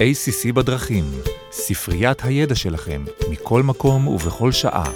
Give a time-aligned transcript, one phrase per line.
[0.00, 1.04] ACC בדרכים,
[1.52, 4.92] ספריית הידע שלכם, מכל מקום ובכל שעה.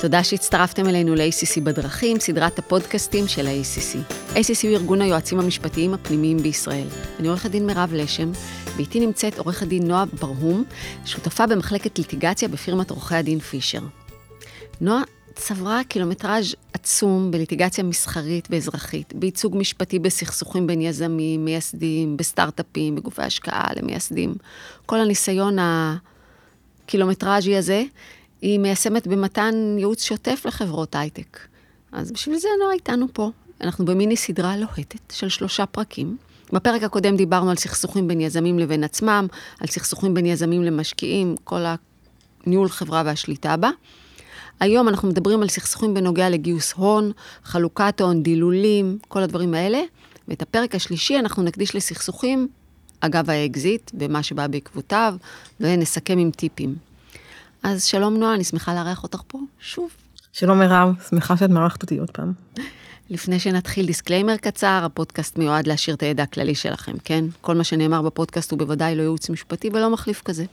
[0.00, 4.14] תודה שהצטרפתם אלינו ל-ACC בדרכים, סדרת הפודקאסטים של ה-ACC.
[4.34, 6.86] ACC הוא ארגון היועצים המשפטיים הפנימיים בישראל.
[7.20, 8.32] אני עורכת דין מירב לשם,
[8.76, 10.64] ואיתי נמצאת עורכת דין נועה ברהום,
[11.04, 13.80] שותפה במחלקת ליטיגציה בפירמת עורכי הדין פישר.
[14.80, 15.02] נועה
[15.34, 23.70] צברה קילומטראז' עצום בליטיגציה מסחרית ואזרחית, בייצוג משפטי בסכסוכים בין יזמים, מייסדים, בסטארט-אפים, בגופי השקעה
[23.76, 24.34] למייסדים.
[24.86, 25.56] כל הניסיון
[26.84, 27.84] הקילומטראז'י הזה,
[28.42, 31.38] היא מיישמת במתן ייעוץ שוטף לחברות הייטק.
[31.92, 33.30] אז בשביל זה נועה איתנו פה.
[33.60, 36.16] אנחנו במיני סדרה לוהטת של שלושה פרקים.
[36.52, 39.26] בפרק הקודם דיברנו על סכסוכים בין יזמים לבין עצמם,
[39.60, 41.64] על סכסוכים בין יזמים למשקיעים, כל
[42.46, 43.70] הניהול חברה והשליטה בה.
[44.60, 47.12] היום אנחנו מדברים על סכסוכים בנוגע לגיוס הון,
[47.44, 49.80] חלוקת הון, דילולים, כל הדברים האלה.
[50.28, 52.48] ואת הפרק השלישי אנחנו נקדיש לסכסוכים
[53.00, 55.14] אגב האקזיט ומה שבא בעקבותיו,
[55.60, 56.76] ונסכם עם טיפים.
[57.62, 59.90] אז שלום נועה, אני שמחה לארח אותך פה שוב.
[60.32, 62.32] שלום מירב, שמחה שאת מארחת אותי עוד פעם.
[63.10, 67.24] לפני שנתחיל, disclaimer קצר, הפודקאסט מיועד להעשיר את הידע הכללי שלכם, כן?
[67.40, 70.44] כל מה שנאמר בפודקאסט הוא בוודאי לא ייעוץ משפטי ולא מחליף כזה.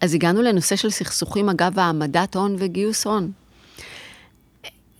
[0.00, 3.30] אז הגענו לנושא של סכסוכים אגב העמדת הון וגיוס הון.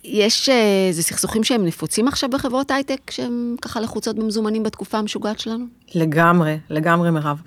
[0.03, 0.49] יש
[0.87, 5.65] איזה סכסוכים שהם נפוצים עכשיו בחברות הייטק, שהם ככה לחוצות במזומנים בתקופה המשוגעת שלנו?
[5.95, 7.41] לגמרי, לגמרי מירב.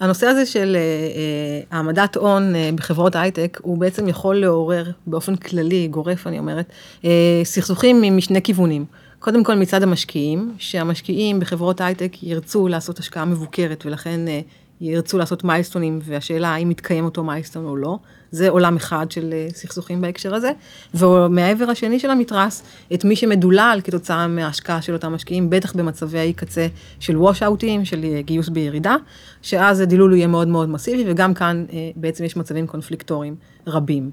[0.00, 5.88] הנושא הזה של uh, העמדת הון uh, בחברות הייטק, הוא בעצם יכול לעורר באופן כללי,
[5.88, 6.70] גורף אני אומרת,
[7.02, 7.06] uh,
[7.44, 8.84] סכסוכים משני כיוונים.
[9.18, 14.30] קודם כל מצד המשקיעים, שהמשקיעים בחברות הייטק ירצו לעשות השקעה מבוקרת ולכן uh,
[14.80, 17.98] ירצו לעשות מיילסטונים, והשאלה האם מתקיים אותו מיילסטון או לא.
[18.30, 20.50] זה עולם אחד של אה, סכסוכים בהקשר הזה.
[20.94, 22.62] ומהעבר השני של המתרס,
[22.94, 26.66] את מי שמדולל כתוצאה מההשקעה של אותם משקיעים, בטח במצבי האי קצה
[27.00, 28.96] של וושאוטים, של אה, גיוס בירידה,
[29.42, 34.10] שאז הדילול יהיה מאוד מאוד מסיבי, וגם כאן אה, בעצם יש מצבים קונפליקטוריים רבים.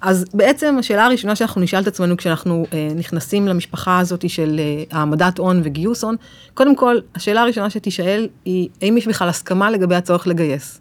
[0.00, 4.98] אז בעצם השאלה הראשונה שאנחנו נשאל את עצמנו כשאנחנו אה, נכנסים למשפחה הזאת של אה,
[4.98, 6.16] העמדת הון וגיוס הון,
[6.54, 10.80] קודם כל, השאלה הראשונה שתישאל היא, האם יש בכלל הסכמה לגבי הצורך לגייס?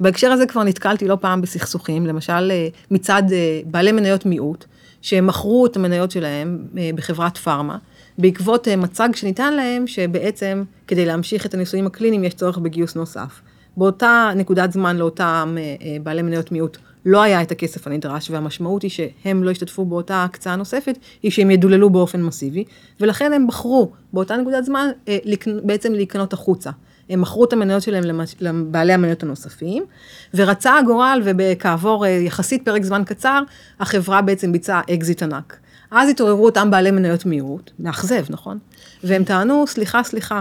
[0.00, 4.64] בהקשר הזה כבר נתקלתי לא פעם בסכסוכים, למשל אה, מצד אה, בעלי מניות מיעוט,
[5.02, 7.78] שהם מכרו את המניות שלהם אה, בחברת פארמה,
[8.18, 13.40] בעקבות אה, מצג שניתן להם, שבעצם כדי להמשיך את הניסויים הקליניים יש צורך בגיוס נוסף.
[13.76, 18.82] באותה נקודת זמן לאותם אה, אה, בעלי מניות מיעוט לא היה את הכסף הנדרש, והמשמעות
[18.82, 22.64] היא שהם לא השתתפו באותה הקצאה נוספת, היא שהם ידוללו באופן מסיבי,
[23.00, 25.18] ולכן הם בחרו באותה נקודת זמן אה,
[25.64, 26.70] בעצם להיקנות החוצה.
[27.10, 28.04] הם מכרו את המניות שלהם
[28.40, 29.84] לבעלי המניות הנוספים,
[30.34, 33.42] ורצה הגורל וכעבור יחסית פרק זמן קצר,
[33.80, 35.56] החברה בעצם ביצעה אקזיט ענק.
[35.90, 38.58] אז התעוררו אותם בעלי מניות מיעוט, מאכזב, נכון?
[39.04, 40.40] והם טענו, סליחה, סליחה,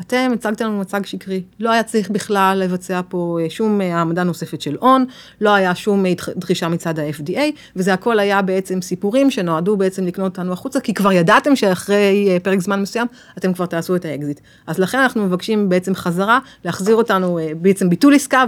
[0.00, 4.22] אתם הצגתם לנו מצג שקרי, לא היה צריך בכלל לבצע פה אה, שום אה, העמדה
[4.22, 5.04] נוספת של הון,
[5.40, 7.40] לא היה שום אה, דרישה מצד ה-FDA,
[7.76, 12.60] וזה הכל היה בעצם סיפורים שנועדו בעצם לקנות אותנו החוצה, כי כבר ידעתם שאחרי פרק
[12.60, 13.06] זמן מסוים
[13.38, 14.40] אתם כבר תעשו את האקזיט.
[14.66, 18.44] אז לכן אנחנו מבקשים בעצם חזרה, להחזיר אותנו, בעצם ביטול עסקה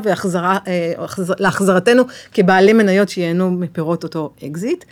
[1.39, 2.03] ולהחזרתנו
[2.33, 4.85] כבעלי מניות שייהנו מפירות אותו אקזיט.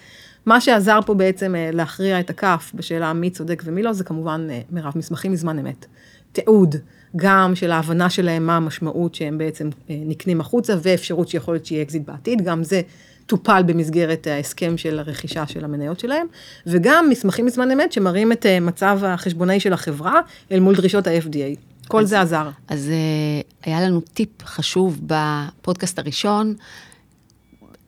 [0.47, 4.93] מה שעזר פה בעצם להכריע את הכף בשאלה מי צודק ומי לא, זה כמובן מרב
[4.97, 5.87] מסמכים מזמן אמת.
[6.33, 6.77] תיעוד
[7.17, 11.83] גם של ההבנה שלהם מה המשמעות שהם בעצם אה, נקנים החוצה ואפשרות שיכול להיות שיהיה
[11.83, 12.83] אקזיט בעתיד, גם זה
[13.27, 16.27] טופל במסגרת ההסכם של הרכישה של המניות שלהם,
[16.67, 20.21] וגם מסמכים בזמן אמת שמראים את אה, מצב החשבונאי של החברה
[20.53, 21.59] אל מול דרישות ה-FDA.
[21.89, 22.49] כל אז, זה עזר.
[22.69, 26.55] אז אה, היה לנו טיפ חשוב בפודקאסט הראשון,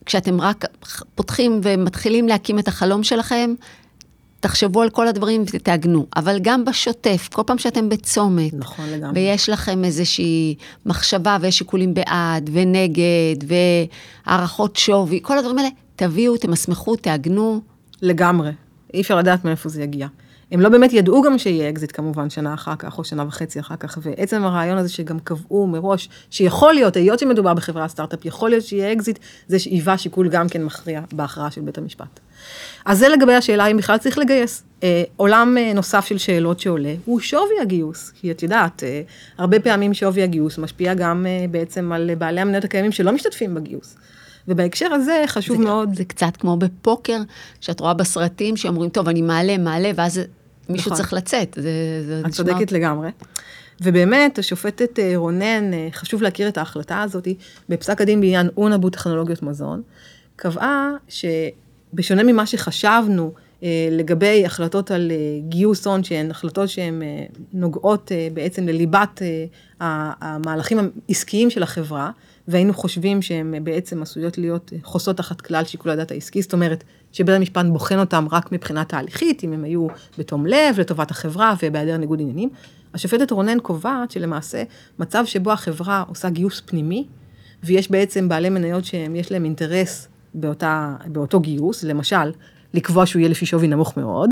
[0.06, 0.64] כשאתם רק
[1.14, 3.54] פותחים ומתחילים להקים את החלום שלכם,
[4.42, 9.48] תחשבו על כל הדברים ותעגנו, אבל גם בשוטף, כל פעם שאתם בצומת, נכון לגמרי, ויש
[9.48, 10.54] לכם איזושהי
[10.86, 13.52] מחשבה ויש שיקולים בעד ונגד
[14.26, 17.60] והערכות שווי, כל הדברים האלה, תביאו, תמסמכו, תעגנו.
[18.02, 18.50] לגמרי,
[18.94, 20.06] אי אפשר לדעת מאיפה זה יגיע.
[20.52, 23.76] הם לא באמת ידעו גם שיהיה אקזיט כמובן שנה אחר כך או שנה וחצי אחר
[23.76, 28.64] כך, ועצם הרעיון הזה שגם קבעו מראש שיכול להיות, היות שמדובר בחברת סטארט-אפ, יכול להיות
[28.64, 29.18] שיהיה אקזיט,
[29.48, 32.20] זה היווה שיקול גם כן מכריע בהכרעה של בית המשפט.
[32.84, 34.62] אז זה לגבי השאלה אם בכלל צריך לגייס.
[34.82, 39.02] אה, עולם אה, נוסף של שאלות שעולה הוא שווי הגיוס, כי את יודעת, אה,
[39.38, 43.96] הרבה פעמים שווי הגיוס משפיע גם אה, בעצם על בעלי המניות הקיימים שלא משתתפים בגיוס.
[44.48, 45.94] ובהקשר הזה חשוב זה, מאוד...
[45.94, 47.18] זה קצת כמו בפוקר,
[47.60, 50.20] שאת רואה בסרטים שאומרים, טוב, אני מעלה, מעלה, ואז
[50.68, 50.96] מישהו נכון.
[50.96, 51.58] צריך לצאת.
[51.60, 51.70] זה,
[52.06, 52.78] זה את צודקת נשמע...
[52.78, 53.10] לגמרי.
[53.80, 57.28] ובאמת, השופטת אה, רונן, אה, חשוב להכיר את ההחלטה הזאת,
[57.68, 59.82] בפסק הדין בעניין אונבו טכנולוגיות מזון,
[60.36, 60.90] קבעה
[61.92, 65.16] שבשונה ממה שחשבנו, אה, לגבי החלטות על אה,
[65.48, 69.22] גיוס הון, שהן החלטות שהן אה, נוגעות בעצם לליבת
[69.80, 70.78] המהלכים
[71.08, 72.10] העסקיים של החברה,
[72.48, 77.34] והיינו חושבים שהן בעצם עשויות להיות חוסות תחת כלל שיקול הדעת העסקי, זאת אומרת שבית
[77.34, 79.86] המשפט בוחן אותם רק מבחינה תהליכית, אם הם היו
[80.18, 82.48] בתום לב, לטובת החברה ובהיעדר ניגוד עניינים.
[82.94, 84.62] השופטת רונן קובעת שלמעשה
[84.98, 87.06] מצב שבו החברה עושה גיוס פנימי,
[87.64, 92.32] ויש בעצם בעלי מניות שיש להם אינטרס באותה, באותו גיוס, למשל,
[92.74, 94.30] לקבוע שהוא יהיה לפי שווי נמוך מאוד.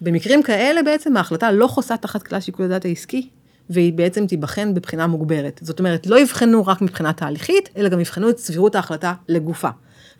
[0.00, 3.28] במקרים כאלה בעצם ההחלטה לא חוסה תחת כלל שיקול הדעת העסקי,
[3.70, 5.60] והיא בעצם תיבחן בבחינה מוגברת.
[5.62, 9.68] זאת אומרת, לא יבחנו רק מבחינה תהליכית, אלא גם יבחנו את סבירות ההחלטה לגופה.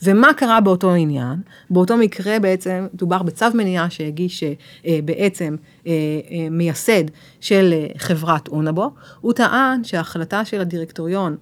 [0.03, 1.37] ומה קרה באותו עניין?
[1.71, 4.43] באותו מקרה בעצם דובר בצו מניעה שהגיש
[4.87, 5.57] אה, בעצם
[5.87, 5.93] אה,
[6.31, 7.05] אה, מייסד
[7.41, 8.91] של אה, חברת אונבו.
[9.21, 11.37] הוא טען שההחלטה של הדירקטוריון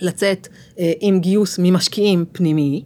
[0.00, 0.48] לצאת
[0.78, 2.82] אה, עם גיוס ממשקיעים פנימי,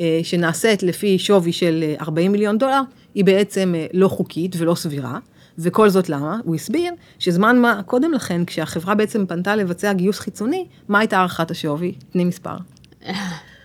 [0.00, 2.80] אה, שנעשית לפי שווי של 40 אה, מיליון דולר,
[3.14, 5.18] היא בעצם לא חוקית ולא סבירה.
[5.58, 6.36] וכל זאת למה?
[6.44, 11.50] הוא הסביר שזמן מה קודם לכן, כשהחברה בעצם פנתה לבצע גיוס חיצוני, מה הייתה הערכת
[11.50, 11.94] השווי?
[12.10, 12.56] תני מספר.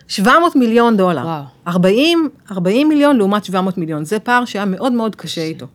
[0.08, 1.22] 700 מיליון דולר.
[1.22, 1.42] וואו.
[1.66, 4.04] 40, 40 מיליון לעומת 700 מיליון.
[4.04, 5.66] זה פער שהיה מאוד מאוד קשה איתו.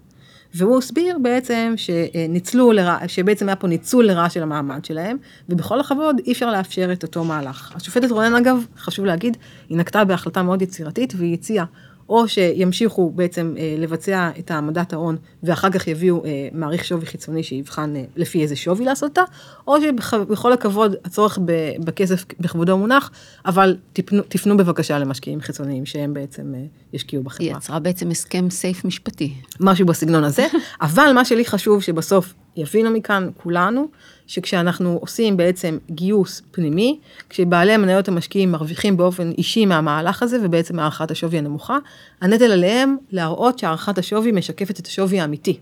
[0.55, 5.17] והוא הסביר בעצם שניצלו לרע, שבעצם היה פה ניצול לרע של המעמד שלהם,
[5.49, 7.71] ובכל הכבוד אי אפשר לאפשר את אותו מהלך.
[7.75, 9.37] השופטת רונן אגב, חשוב להגיד,
[9.69, 11.65] היא נקטה בהחלטה מאוד יצירתית והיא הציעה
[12.09, 17.43] או שימשיכו בעצם אה, לבצע את העמדת ההון ואחר כך יביאו אה, מעריך שווי חיצוני
[17.43, 19.21] שיבחן אה, לפי איזה שווי לעשות אותה,
[19.67, 21.39] או שבכל הכבוד הצורך
[21.79, 23.11] בכסף בכבודו מונח,
[23.45, 26.53] אבל תפנו, תפנו בבקשה למשקיעים חיצוניים שהם בעצם
[26.93, 27.47] ישקיעו בחברה.
[27.47, 29.33] היא יצרה בעצם הסכם סייף משפטי.
[29.59, 30.47] משהו בסגנון הזה,
[30.81, 33.87] אבל מה שלי חשוב שבסוף יבינו מכאן כולנו,
[34.27, 36.99] שכשאנחנו עושים בעצם גיוס פנימי,
[37.29, 41.77] כשבעלי המניות המשקיעים מרוויחים באופן אישי מהמהלך הזה, ובעצם הערכת השווי הנמוכה,
[42.21, 45.57] הנטל עליהם להראות שהערכת השווי משקפת את השווי האמיתי.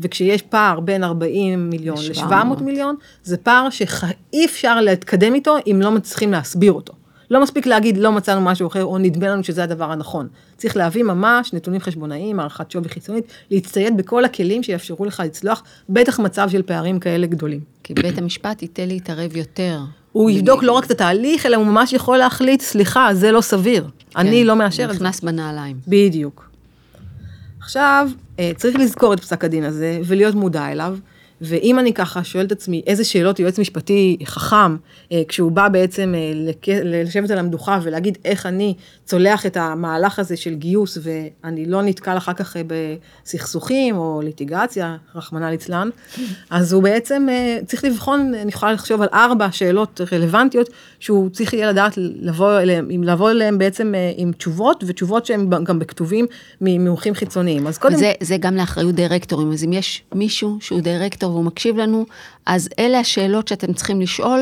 [0.00, 5.90] וכשיש פער בין 40 מיליון ל-700 מיליון, זה פער שאי אפשר להתקדם איתו אם לא
[5.90, 6.92] מצליחים להסביר אותו.
[7.30, 10.28] לא מספיק להגיד לא מצאנו משהו אחר או נדמה לנו שזה הדבר הנכון.
[10.56, 16.20] צריך להביא ממש נתונים חשבונאיים, הערכת שווי חיצונית, להצטייד בכל הכלים שיאפשרו לך לצלוח, בטח
[16.20, 17.60] מצב של פערים כאלה גדולים.
[17.82, 19.78] כי בית המשפט ייתן להתערב יותר.
[20.12, 23.84] הוא יבדוק לא רק את התהליך, אלא הוא ממש יכול להחליט, סליחה, זה לא סביר.
[24.10, 24.94] כן, אני לא מאשר את זה.
[24.94, 25.76] נכנס בנעליים.
[25.88, 26.50] בדיוק.
[27.60, 28.08] עכשיו,
[28.38, 30.98] אה, צריך לזכור את פסק הדין הזה ולהיות מודע אליו.
[31.40, 34.76] ואם אני ככה שואלת את עצמי איזה שאלות יועץ משפטי חכם,
[35.12, 36.32] אה, כשהוא בא בעצם אה,
[36.84, 38.74] לשבת על המדוכה ולהגיד איך אני
[39.04, 42.62] צולח את המהלך הזה של גיוס ואני לא נתקל אחר כך אה,
[43.24, 45.90] בסכסוכים או ליטיגציה, רחמנא ליצלן,
[46.50, 47.26] אז הוא בעצם
[47.66, 53.02] צריך לבחון, אני יכולה לחשוב על ארבע שאלות רלוונטיות שהוא צריך יהיה לדעת לבוא אליהם,
[53.02, 56.26] לבוא אליהם בעצם עם תשובות ותשובות שהן גם בכתובים
[56.60, 57.66] ממומחים חיצוניים.
[57.66, 57.96] אז קודם...
[57.96, 62.06] זה, זה גם לאחריות דירקטורים, אז אם יש מישהו שהוא דירקטור, טוב, והוא מקשיב לנו,
[62.46, 64.40] אז אלה השאלות שאתם צריכים לשאול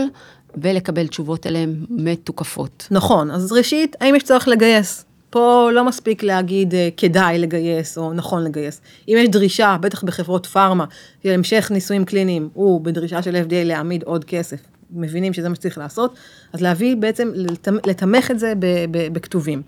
[0.57, 2.89] ולקבל תשובות עליהן מתוקפות.
[2.91, 5.05] נכון, אז ראשית, האם יש צורך לגייס?
[5.31, 8.81] פה לא מספיק להגיד uh, כדאי לגייס או נכון לגייס.
[9.09, 10.85] אם יש דרישה, בטח בחברות פארמה,
[11.23, 14.61] של המשך ניסויים קליניים, הוא בדרישה של FDA להעמיד עוד כסף,
[14.91, 16.15] מבינים שזה מה שצריך לעשות,
[16.53, 17.33] אז להביא בעצם,
[17.87, 18.53] לתמך את זה
[19.13, 19.63] בכתובים.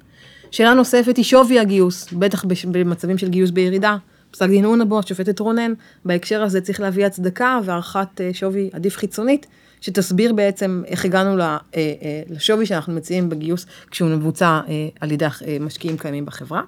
[0.51, 3.97] שאלה נוספת היא שווי הגיוס, בטח במצבים של גיוס בירידה.
[4.37, 5.73] פסק דין אונבו, השופטת רונן,
[6.05, 9.47] בהקשר הזה צריך להביא הצדקה והערכת אה, שווי עדיף חיצונית,
[9.81, 14.61] שתסביר בעצם איך הגענו אה, אה, לשווי שאנחנו מציעים בגיוס כשהוא מבוצע
[15.01, 15.27] על ידי
[15.61, 16.63] משקיעים קיימים בחברה.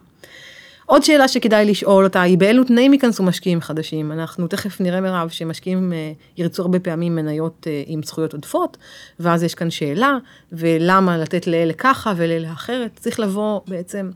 [0.86, 4.12] עוד שאלה שכדאי לשאול אותה היא באילו תנאים ייכנסו משקיעים חדשים.
[4.12, 5.92] אנחנו תכף נראה מרב שמשקיעים
[6.36, 8.76] ירצו הרבה פעמים מניות עם זכויות עודפות,
[9.20, 10.18] ואז יש כאן שאלה,
[10.52, 12.90] ולמה לתת לאלה ככה ולאלה אחרת.
[13.00, 14.10] צריך לבוא בעצם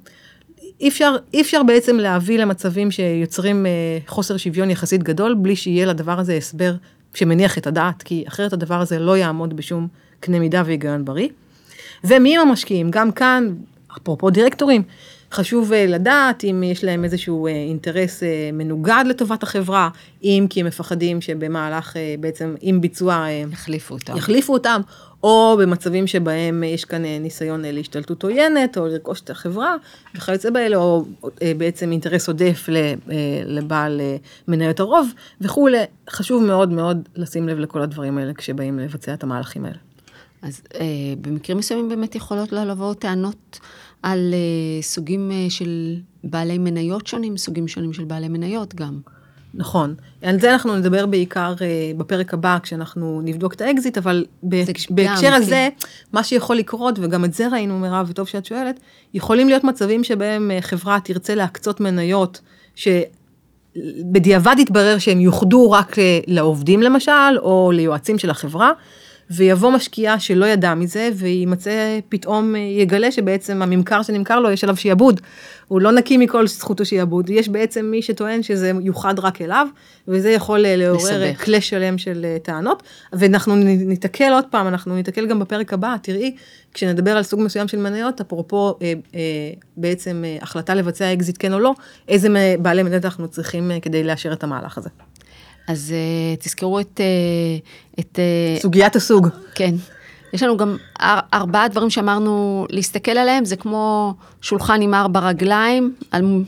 [0.82, 3.70] אי אפשר, אי אפשר בעצם להביא למצבים שיוצרים אה,
[4.06, 6.74] חוסר שוויון יחסית גדול, בלי שיהיה לדבר הזה הסבר
[7.14, 9.88] שמניח את הדעת, כי אחרת הדבר הזה לא יעמוד בשום
[10.20, 11.28] קנה מידה והיגיון בריא.
[12.04, 12.90] ומי הם המשקיעים?
[12.90, 13.54] גם כאן,
[13.96, 14.82] אפרופו דירקטורים,
[15.32, 18.22] חשוב אה, לדעת אם יש להם איזשהו אה, אינטרס
[18.52, 19.88] מנוגד לטובת החברה,
[20.22, 23.26] אם כי הם מפחדים שבמהלך בעצם, עם ביצוע...
[23.52, 24.16] יחליפו אותם.
[24.16, 24.80] יחליפו אותם,
[25.22, 29.76] או במצבים שבהם יש כאן אה, ניסיון אה, להשתלטות עוינת, או לרכוש את החברה,
[30.14, 31.04] וכיוצא באלה, או
[31.42, 32.68] אה, בעצם אינטרס עודף
[33.46, 34.00] לבעל
[34.48, 35.08] מניות הרוב
[35.40, 35.78] וכולי.
[36.10, 39.78] חשוב מאוד מאוד לשים לב לכל הדברים האלה כשבאים לבצע את המהלכים האלה.
[40.42, 43.60] אז אה, במקרים מסוימים באמת יכולות לבוא טענות
[44.02, 49.00] על אה, סוגים אה, של בעלי מניות שונים, סוגים שונים של בעלי מניות גם.
[49.54, 49.94] נכון.
[50.23, 51.61] על זה אנחנו נדבר בעיקר אה,
[51.99, 54.90] בפרק הבא, כשאנחנו נבדוק את האקזיט, אבל בהקש...
[54.90, 55.68] בהקשר הזה,
[56.12, 58.80] מה שיכול לקרות, וגם את זה ראינו, מירב, וטוב שאת שואלת,
[59.14, 62.40] יכולים להיות מצבים שבהם uh, חברה תרצה להקצות מניות,
[62.75, 68.73] שבדיעבד יתברר שהם יוחדו רק uh, לעובדים למשל, או ליועצים של החברה.
[69.36, 75.20] ויבוא משקיע שלא ידע מזה, ויימצא פתאום, יגלה שבעצם הממכר שנמכר לו, יש עליו שיעבוד.
[75.68, 79.66] הוא לא נקי מכל זכות השיעבוד, יש בעצם מי שטוען שזה יוחד רק אליו,
[80.08, 82.82] וזה יכול לעורר כלי שלם של אה, טענות.
[83.12, 86.34] ואנחנו ניתקל עוד פעם, אנחנו ניתקל גם בפרק הבא, תראי,
[86.74, 89.20] כשנדבר על סוג מסוים של מניות, אפרופו אה, אה,
[89.76, 91.74] בעצם אה, החלטה לבצע אקזיט כן או לא,
[92.08, 92.28] איזה
[92.62, 94.88] בעלי מניות אנחנו צריכים אה, כדי לאשר את המהלך הזה.
[95.69, 97.00] אז אה, תזכרו את...
[97.00, 98.19] אה, את
[98.58, 99.28] אה, סוגיית הסוג.
[99.54, 99.75] כן.
[100.33, 100.76] יש לנו גם
[101.35, 106.42] ארבעה דברים שאמרנו להסתכל עליהם, זה כמו שולחן עם ארבע רגליים, על,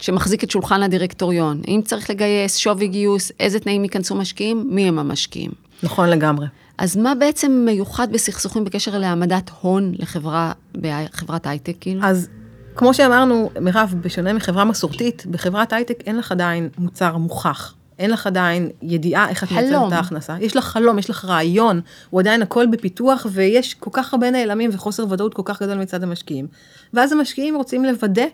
[0.00, 1.60] שמחזיק את שולחן הדירקטוריון.
[1.68, 5.50] אם צריך לגייס, שווי גיוס, איזה תנאים ייכנסו משקיעים, מי הם המשקיעים.
[5.82, 6.46] נכון לגמרי.
[6.78, 12.00] אז מה בעצם מיוחד בסכסוכים בקשר להעמדת הון לחברה, בחברת הייטק, כאילו?
[12.04, 12.28] אז
[12.76, 17.74] כמו שאמרנו, מירב, בשונה מחברה מסורתית, בחברת הייטק אין לך עדיין מוצר מוכח.
[17.98, 20.36] אין לך עדיין ידיעה איך את מייצרת את ההכנסה.
[20.40, 24.70] יש לך חלום, יש לך רעיון, הוא עדיין הכל בפיתוח, ויש כל כך הרבה נעלמים
[24.72, 26.46] וחוסר ודאות כל כך גדול מצד המשקיעים.
[26.94, 28.24] ואז המשקיעים רוצים לוודא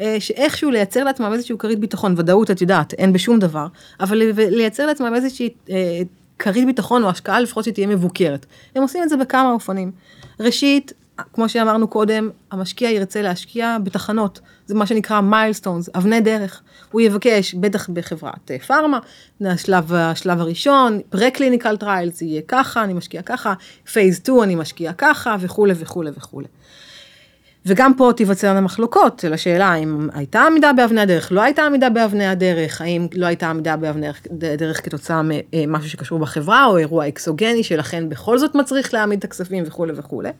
[0.00, 3.66] אה, שאיכשהו לייצר לעצמם איזשהו כרית ביטחון, ודאות את יודעת, אין בשום דבר,
[4.00, 6.02] אבל לייצר לעצמם איזושהי אה,
[6.38, 8.46] כרית ביטחון או השקעה לפחות שתהיה מבוקרת.
[8.76, 9.90] הם עושים את זה בכמה אופנים.
[10.40, 10.92] ראשית,
[11.32, 16.62] כמו שאמרנו קודם, המשקיע ירצה להשקיע בתחנות, זה מה שנקרא milestones, אבני דרך.
[16.90, 18.98] הוא יבקש, בטח בחברת אה, פארמה,
[19.40, 23.54] השלב, השלב הראשון, pre-clinical trials, יהיה ככה, אני משקיע ככה,
[23.92, 26.46] phase 2 אני משקיע ככה, וכולי וכולי וכולי.
[27.66, 32.80] וגם פה תיווצרנה מחלוקות לשאלה האם הייתה עמידה באבני הדרך, לא הייתה עמידה באבני הדרך,
[32.80, 34.06] האם לא הייתה עמידה באבני
[34.52, 35.20] הדרך כתוצאה
[35.52, 40.30] ממשהו שקשור בחברה או אירוע אקסוגני שלכן בכל זאת מצריך להעמיד את הכספים וכולי וכולי.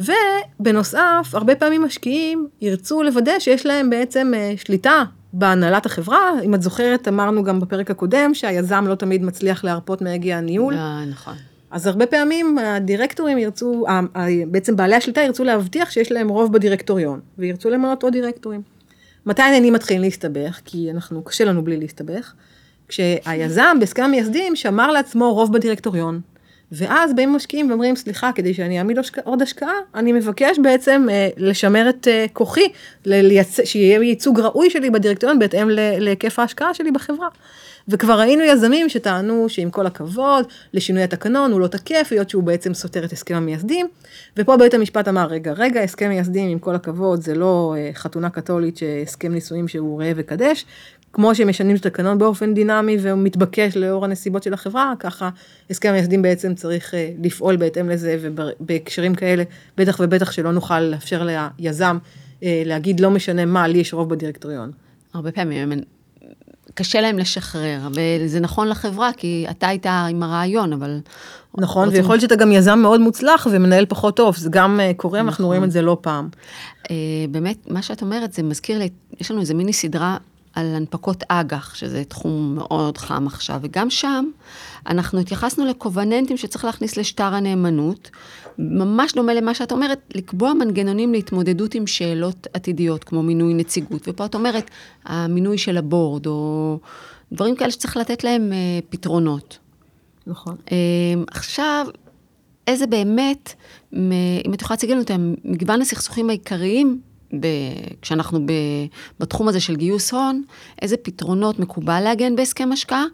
[0.00, 6.30] ובנוסף, הרבה פעמים משקיעים ירצו לוודא שיש להם בעצם אה, שליטה בהנהלת החברה.
[6.44, 10.74] אם את זוכרת, אמרנו גם בפרק הקודם שהיזם לא תמיד מצליח להרפות מהגיע הניהול.
[10.74, 11.34] אה, נכון.
[11.70, 13.84] אז הרבה פעמים הדירקטורים ירצו,
[14.48, 18.62] בעצם בעלי השליטה ירצו להבטיח שיש להם רוב בדירקטוריון, וירצו למנות עוד דירקטורים.
[19.26, 20.60] מתי העניינים מתחילים להסתבך?
[20.64, 22.32] כי אנחנו, קשה לנו בלי להסתבך.
[22.88, 26.20] כשהיזם בהסכם המייסדים שמר לעצמו רוב בדירקטוריון,
[26.72, 31.88] ואז באים משקיעים ואומרים, סליחה, כדי שאני אעמיד עוד השקעה, אני מבקש בעצם אה, לשמר
[31.88, 32.68] את אה, כוחי,
[33.04, 33.60] לייצ...
[33.64, 37.28] שיהיה ייצוג ראוי שלי בדירקטוריון בהתאם להיקף ההשקעה שלי בחברה.
[37.88, 42.74] וכבר ראינו יזמים שטענו שעם כל הכבוד לשינוי התקנון הוא לא תקף, היות שהוא בעצם
[42.74, 43.88] סותר את הסכם המייסדים.
[44.36, 48.30] ופה בית המשפט אמר, רגע, רגע, הסכם מייסדים עם כל הכבוד זה לא אה, חתונה
[48.30, 50.64] קתולית שהסכם נישואים שהוא ראה וקדש,
[51.12, 55.30] כמו שמשנים את התקנון באופן דינמי והוא מתבקש לאור הנסיבות של החברה, ככה
[55.70, 59.42] הסכם המייסדים בעצם צריך אה, לפעול בהתאם לזה, ובהקשרים כאלה,
[59.76, 61.98] בטח ובטח שלא נוכל לאפשר ליזם
[62.42, 64.70] אה, להגיד לא משנה מה, לי יש רוב בדירקטוריון.
[65.14, 65.72] הרבה פעמים
[66.74, 71.00] קשה להם לשחרר, וזה נכון לחברה, כי אתה היית עם הרעיון, אבל...
[71.58, 72.00] נכון, רוצים...
[72.00, 75.28] ויכול להיות שאתה גם יזם מאוד מוצלח ומנהל פחות טוב, זה גם אה, קורה, נכון.
[75.28, 76.28] אנחנו רואים את זה לא פעם.
[77.30, 78.88] באמת, מה שאת אומרת, זה מזכיר לי,
[79.20, 80.16] יש לנו איזה מיני סדרה
[80.54, 84.24] על הנפקות אג"ח, שזה תחום מאוד חם עכשיו, וגם שם
[84.86, 88.10] אנחנו התייחסנו לקובננטים שצריך להכניס לשטר הנאמנות,
[88.58, 94.24] ממש דומה למה שאת אומרת, לקבוע מנגנונים להתמודדות עם שאלות עתידיות, כמו מינוי נציגות, ופה
[94.24, 94.70] את אומרת,
[95.04, 96.78] המינוי של הבורד, או
[97.32, 98.58] דברים כאלה שצריך לתת להם אה,
[98.90, 99.58] פתרונות.
[100.26, 100.56] נכון.
[100.72, 100.76] אה,
[101.30, 101.86] עכשיו,
[102.66, 103.54] איזה באמת,
[103.92, 105.10] אם את יכולה להציג לנו את
[105.44, 107.00] מגוון הסכסוכים העיקריים
[107.40, 107.46] ב,
[108.02, 108.52] כשאנחנו ב,
[109.20, 110.42] בתחום הזה של גיוס הון,
[110.82, 113.04] איזה פתרונות מקובל להגן בהסכם השקעה,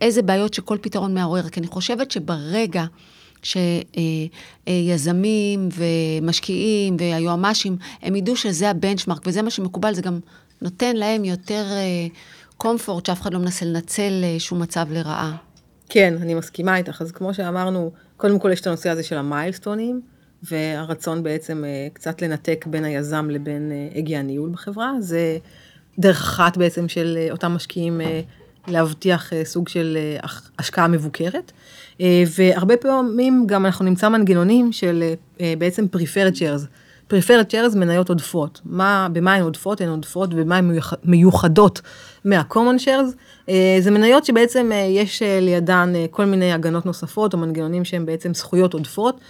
[0.00, 1.48] איזה בעיות שכל פתרון מעורר.
[1.48, 2.84] כי אני חושבת שברגע
[4.66, 10.20] שיזמים ומשקיעים והיועמ"שים, הם ידעו שזה הבנצ'מארק וזה מה שמקובל, זה גם
[10.62, 11.64] נותן להם יותר
[12.60, 15.36] קומפורט, שאף אחד לא מנסה לנצל אה, שום מצב לרעה.
[15.88, 17.02] כן, אני מסכימה איתך.
[17.02, 20.00] אז כמו שאמרנו, קודם כל יש את הנושא הזה של המיילסטונים.
[20.42, 24.92] והרצון בעצם אה, קצת לנתק בין היזם לבין אה, הגה הניהול בחברה.
[25.00, 25.38] זה
[25.98, 28.00] דרך אחת בעצם של אה, אותם משקיעים
[28.68, 29.98] להבטיח סוג של
[30.58, 31.52] השקעה מבוקרת.
[32.26, 35.04] והרבה פעמים גם אנחנו נמצא מנגנונים של
[35.58, 36.66] בעצם preferred shares.
[37.10, 38.60] preferred shares מניות עודפות.
[38.64, 39.80] מה, במה הן עודפות?
[39.80, 41.80] הן עודפות ובמה הן מיוחדות
[42.24, 43.50] מה-common shares.
[43.80, 49.20] זה מניות שבעצם יש לידן כל מיני הגנות נוספות או מנגנונים שהם בעצם זכויות עודפות.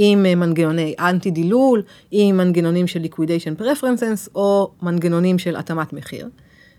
[0.00, 6.28] עם אה, מנגנוני אנטי דילול, עם מנגנונים של liquidation preferences או מנגנונים של התאמת מחיר.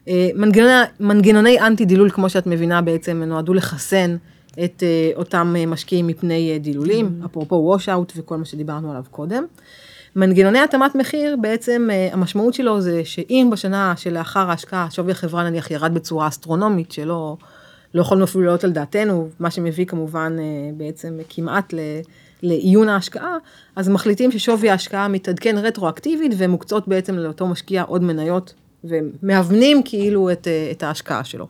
[0.07, 4.17] אה, מנגנוני, מנגנוני אנטי דילול, כמו שאת מבינה, בעצם נועדו לחסן
[4.63, 9.45] את אה, אותם משקיעים מפני דילולים, אפרופו ווש-אאוט וכל מה שדיברנו עליו קודם.
[10.15, 15.93] מנגנוני התאמת מחיר, בעצם המשמעות שלו זה שאם בשנה שלאחר ההשקעה שווי החברה נניח ירד
[15.93, 17.37] בצורה אסטרונומית, שלא
[17.93, 20.37] לא יכולנו אפילו לעלות על דעתנו, מה שמביא כמובן
[20.77, 21.73] בעצם כמעט.
[22.43, 23.37] לעיון ההשקעה,
[23.75, 28.53] אז מחליטים ששווי ההשקעה מתעדכן רטרואקטיבית ומוקצות בעצם לאותו משקיע עוד מניות
[28.83, 31.47] ומאבנים כאילו את, אה, את ההשקעה שלו.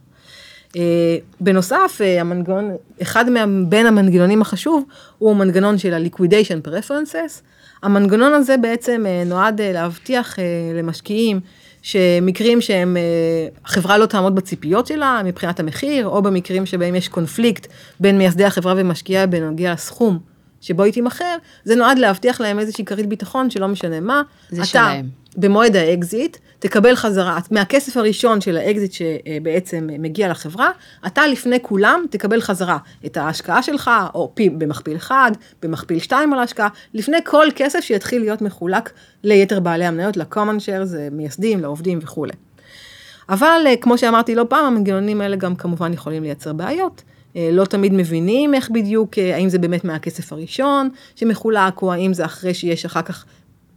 [0.76, 4.84] אה, בנוסף, אה, המנגנון, אחד מבין המנגנונים החשוב
[5.18, 7.42] הוא מנגנון של ה-liquidation preferences.
[7.84, 10.36] המנגנון הזה בעצם נועד להבטיח
[10.76, 11.40] למשקיעים
[11.82, 12.98] שבמקרים שהם,
[13.66, 17.68] החברה לא תעמוד בציפיות שלה מבחינת המחיר, או במקרים שבהם יש קונפליקט
[18.00, 20.20] בין מייסדי החברה ומשקיעיה בנוגע לסכום
[20.62, 24.22] שבו היא תימכר, זה נועד להבטיח להם איזושהי כרית ביטחון שלא משנה מה.
[24.50, 25.10] זה אתה, שלהם.
[25.38, 30.72] במועד האקזיט, תקבל חזרה, מהכסף הראשון של האקזיט שבעצם מגיע לחברה,
[31.08, 36.40] אתה לפני כולם תקבל חזרה את ההשקעה שלך, או פי במכפיל אחד, במכפיל שתיים על
[36.40, 38.92] ההשקעה, לפני כל כסף שיתחיל להיות מחולק
[39.24, 42.34] ליתר בעלי המניות, ל-common shares, מייסדים, לעובדים וכולי.
[43.30, 47.04] אבל כמו שאמרתי לא פעם, המנגנונים האלה גם כמובן יכולים לייצר בעיות.
[47.36, 52.14] אה, לא תמיד מבינים איך בדיוק, אה, האם זה באמת מהכסף הראשון שמחולק, או האם
[52.14, 53.26] זה אחרי שיש אחר כך,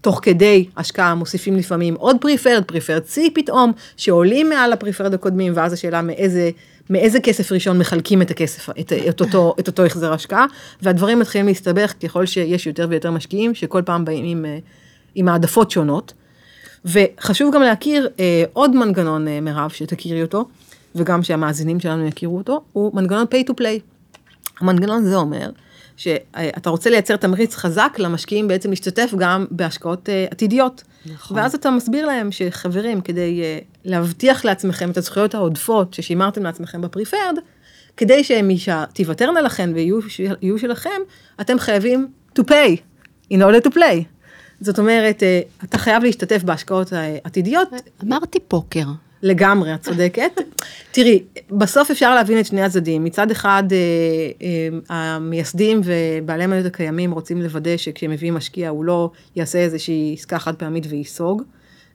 [0.01, 5.73] תוך כדי השקעה מוסיפים לפעמים עוד פריפרד, פריפרד C פתאום, שעולים מעל הפריפרד הקודמים, ואז
[5.73, 6.51] השאלה מאיזה,
[6.91, 10.47] מאיזה כסף ראשון מחלקים את הכסף, את, את, אותו, את אותו החזר השקעה,
[10.83, 14.59] והדברים מתחילים להסתבך ככל שיש יותר ויותר משקיעים, שכל פעם באים עם, אה,
[15.15, 16.13] עם העדפות שונות.
[16.85, 18.09] וחשוב גם להכיר
[18.53, 20.45] עוד מנגנון, מירב, שתכירי אותו,
[20.95, 23.81] וגם שהמאזינים שלנו יכירו אותו, הוא מנגנון pay to play.
[24.61, 25.51] המנגנון הזה אומר
[25.97, 30.83] שאתה רוצה לייצר תמריץ חזק למשקיעים בעצם להשתתף גם בהשקעות uh, עתידיות.
[31.07, 31.37] נכון.
[31.37, 37.37] ואז אתה מסביר להם שחברים, כדי uh, להבטיח לעצמכם את הזכויות העודפות ששימרתם לעצמכם בפריפרד,
[37.97, 38.51] כדי שהם
[38.93, 41.01] תיוותרנה לכם ויהיו שלכם,
[41.41, 42.09] אתם חייבים
[42.39, 42.77] to pay
[43.33, 44.03] in order to play.
[44.61, 47.69] זאת אומרת, אה, אתה חייב להשתתף בהשקעות העתידיות.
[48.05, 48.85] אמרתי פוקר.
[49.23, 50.41] לגמרי, את צודקת.
[50.91, 53.05] תראי, בסוף אפשר להבין את שני הצדדים.
[53.05, 53.79] מצד אחד, אה,
[54.43, 60.39] אה, המייסדים ובעלי המניות הקיימים רוצים לוודא שכשהם מביאים משקיע, הוא לא יעשה איזושהי עסקה
[60.39, 61.43] חד פעמית וייסוג.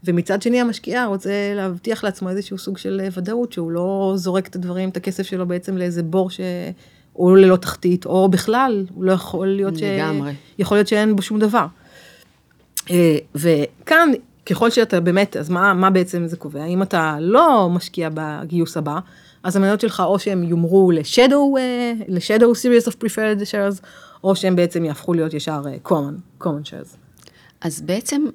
[0.04, 4.56] ומצד שני, המשקיע רוצה להבטיח לעצמו איזשהו סוג של אה, ודאות, שהוא לא זורק את
[4.56, 9.48] הדברים, את הכסף שלו בעצם לאיזה בור שהוא ללא תחתית, או בכלל, הוא לא יכול
[9.48, 10.32] להיות לגמרי.
[10.32, 10.36] ש...
[10.60, 11.66] יכול להיות שאין בו שום דבר.
[13.36, 14.10] וכאן
[14.50, 16.66] ככל שאתה באמת, אז מה, מה בעצם זה קובע?
[16.66, 19.00] אם אתה לא משקיע בגיוס הבא,
[19.44, 21.56] אז המניות שלך או שהם יומרו לשדו,
[22.08, 23.86] לשדו series of preferred shares,
[24.24, 26.98] או שהם בעצם יהפכו להיות ישר uh, common, common shares.
[27.62, 28.26] אז בעצם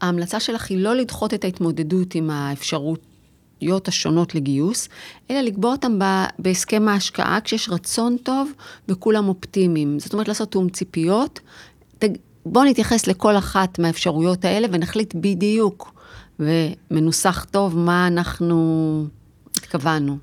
[0.00, 4.88] ההמלצה שלך היא לא לדחות את ההתמודדות עם האפשרויות השונות לגיוס,
[5.30, 5.98] אלא לקבוע אותם
[6.38, 8.52] בהסכם ההשקעה כשיש רצון טוב
[8.88, 9.98] וכולם אופטימיים.
[9.98, 11.40] זאת אומרת, לעשות תאום ציפיות.
[12.46, 15.94] בואו נתייחס לכל אחת מהאפשרויות האלה ונחליט בדיוק
[16.40, 19.06] ומנוסח טוב מה אנחנו
[19.56, 20.16] התכוונו.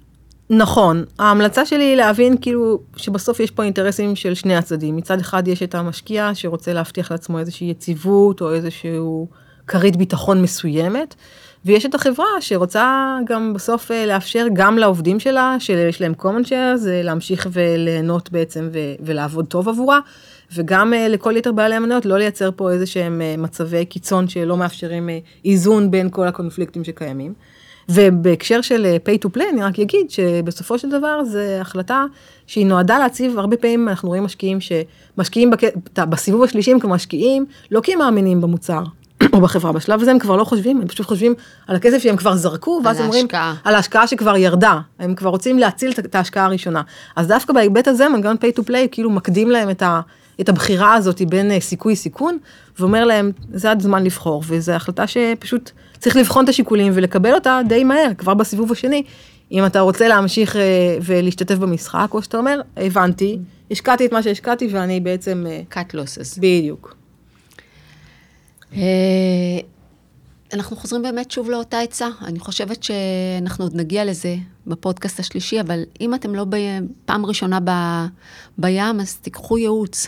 [0.49, 4.95] נכון, ההמלצה שלי היא להבין כאילו שבסוף יש פה אינטרסים של שני הצדדים.
[4.95, 9.27] מצד אחד יש את המשקיע שרוצה להבטיח לעצמו איזושהי יציבות או איזשהו
[9.67, 11.15] כרית ביטחון מסוימת,
[11.65, 16.87] ויש את החברה שרוצה גם בסוף אה, לאפשר גם לעובדים שלה, שיש להם common shares,
[16.87, 18.69] אה, להמשיך וליהנות בעצם
[18.99, 19.99] ולעבוד טוב עבורה,
[20.55, 25.09] וגם אה, לכל יתר בעלי המניות לא לייצר פה איזה שהם מצבי קיצון שלא מאפשרים
[25.45, 27.33] איזון בין כל הקונפליקטים שקיימים.
[27.89, 32.05] ובהקשר של pay to play אני רק אגיד שבסופו של דבר זו החלטה
[32.47, 35.59] שהיא נועדה להציב, הרבה פעמים אנחנו רואים משקיעים שמשקיעים בק...
[35.97, 38.83] בסיבוב השלישי כמשקיעים, לא כי הם מאמינים במוצר,
[39.33, 39.71] או בחברה.
[39.71, 41.33] בשלב הזה הם כבר לא חושבים, הם פשוט חושבים
[41.67, 43.27] על הכסף שהם כבר זרקו, ואז אומרים,
[43.63, 46.81] על ההשקעה שכבר ירדה, הם כבר רוצים להציל את ההשקעה הראשונה.
[47.15, 50.01] אז דווקא בהיבט הזה, מנגנון pay to play כאילו מקדים להם את, ה,
[50.41, 52.37] את הבחירה הזאת בין אה, סיכוי סיכון,
[52.79, 57.83] ואומר להם, זה הזמן לבחור, וזו החלטה שפשוט צריך לבחון את השיקולים ולקבל אותה די
[57.83, 59.03] מהר, כבר בסיבוב השני.
[59.51, 60.61] אם אתה רוצה להמשיך אה,
[61.01, 63.39] ולהשתתף במשחק, או שאתה אומר, הבנתי,
[63.71, 65.45] השקעתי את מה שהשקעתי ואני בעצם...
[65.49, 66.39] אה, cut losses.
[66.39, 67.00] בדיוק.
[68.75, 69.59] אה,
[70.53, 72.07] אנחנו חוזרים באמת שוב לאותה עצה.
[72.21, 74.35] אני חושבת שאנחנו עוד נגיע לזה
[74.67, 76.45] בפודקאסט השלישי, אבל אם אתם לא
[77.05, 77.69] פעם ראשונה ב,
[78.57, 80.07] בים, אז תיקחו ייעוץ.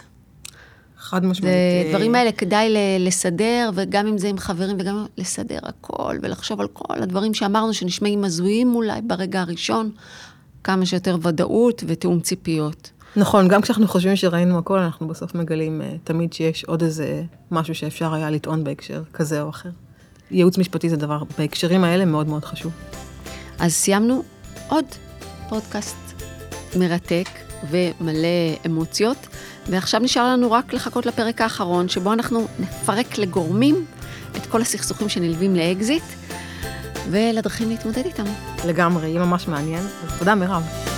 [0.97, 1.53] חד משמעית.
[1.89, 7.03] דברים האלה כדאי לסדר, וגם אם זה עם חברים, וגם לסדר הכל, ולחשוב על כל
[7.03, 9.91] הדברים שאמרנו שנשמעים הזויים אולי ברגע הראשון,
[10.63, 12.91] כמה שיותר ודאות ותיאום ציפיות.
[13.15, 17.75] נכון, גם כשאנחנו חושבים שראינו הכל, אנחנו בסוף מגלים uh, תמיד שיש עוד איזה משהו
[17.75, 19.69] שאפשר היה לטעון בהקשר כזה או אחר.
[20.31, 22.71] ייעוץ משפטי זה דבר, בהקשרים האלה מאוד מאוד חשוב.
[23.59, 24.23] אז סיימנו
[24.67, 24.85] עוד
[25.49, 25.97] פודקאסט
[26.79, 27.29] מרתק
[27.69, 28.27] ומלא
[28.65, 29.27] אמוציות,
[29.69, 33.85] ועכשיו נשאר לנו רק לחכות לפרק האחרון, שבו אנחנו נפרק לגורמים
[34.37, 36.03] את כל הסכסוכים שנלווים לאקזיט,
[37.11, 38.25] ולדרכים להתמודד איתם.
[38.67, 39.83] לגמרי, יהיה ממש מעניין.
[40.03, 40.92] אז תודה מירב.